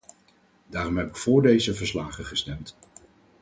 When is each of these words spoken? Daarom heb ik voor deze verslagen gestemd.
Daarom 0.67 0.97
heb 0.97 1.07
ik 1.07 1.15
voor 1.15 1.41
deze 1.41 1.73
verslagen 1.73 2.25
gestemd. 2.25 2.75